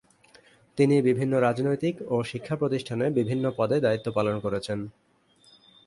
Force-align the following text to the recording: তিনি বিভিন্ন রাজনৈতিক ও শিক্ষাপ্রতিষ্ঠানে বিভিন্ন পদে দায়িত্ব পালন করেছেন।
তিনি 0.77 0.95
বিভিন্ন 1.01 1.33
রাজনৈতিক 1.37 1.95
ও 2.07 2.15
শিক্ষাপ্রতিষ্ঠানে 2.23 3.05
বিভিন্ন 3.09 3.45
পদে 3.57 3.77
দায়িত্ব 3.85 4.07
পালন 4.17 4.35
করেছেন। 4.39 4.79